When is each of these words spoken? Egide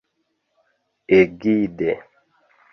Egide 1.17 1.91